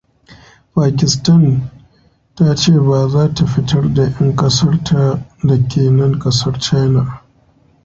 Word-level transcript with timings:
Pakistan 0.75 1.43
tace 2.35 2.71
baza 2.87 3.23
ta 3.35 3.45
fitar 3.45 3.85
da 3.95 4.03
yan 4.15 4.35
kasar 4.35 4.75
ta 4.85 5.01
dake 5.47 5.89
nan 5.91 6.19
kasar 6.23 6.55
China. 6.65 7.21